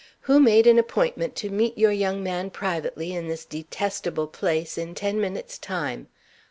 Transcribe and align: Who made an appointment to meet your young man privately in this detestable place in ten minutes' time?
Who 0.21 0.39
made 0.39 0.65
an 0.65 0.79
appointment 0.79 1.35
to 1.35 1.51
meet 1.51 1.77
your 1.77 1.91
young 1.91 2.23
man 2.23 2.49
privately 2.49 3.13
in 3.13 3.27
this 3.27 3.45
detestable 3.45 4.25
place 4.25 4.75
in 4.75 4.95
ten 4.95 5.21
minutes' 5.21 5.59
time? 5.59 6.07